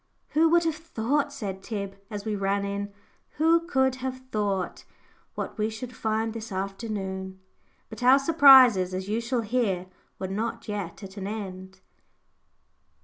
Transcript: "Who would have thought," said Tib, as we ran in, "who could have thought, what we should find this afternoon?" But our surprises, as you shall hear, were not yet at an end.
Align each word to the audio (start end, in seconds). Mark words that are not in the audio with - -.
"Who 0.29 0.49
would 0.49 0.63
have 0.63 0.73
thought," 0.77 1.31
said 1.31 1.61
Tib, 1.61 1.95
as 2.09 2.25
we 2.25 2.35
ran 2.35 2.65
in, 2.65 2.91
"who 3.37 3.67
could 3.67 3.97
have 3.97 4.17
thought, 4.31 4.83
what 5.35 5.59
we 5.59 5.69
should 5.69 5.95
find 5.95 6.33
this 6.33 6.51
afternoon?" 6.51 7.39
But 7.87 8.01
our 8.01 8.17
surprises, 8.17 8.95
as 8.95 9.07
you 9.07 9.21
shall 9.21 9.41
hear, 9.41 9.85
were 10.17 10.27
not 10.27 10.67
yet 10.67 11.03
at 11.03 11.17
an 11.17 11.27
end. 11.27 11.81